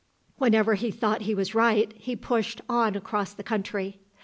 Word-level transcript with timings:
Whenever 0.39 0.73
he 0.73 0.89
thought 0.89 1.21
he 1.21 1.35
was 1.35 1.53
right, 1.53 1.93
he 1.95 2.15
pushed 2.15 2.59
on 2.67 2.95
across 2.95 3.33
the 3.35 3.43
country. 3.43 3.99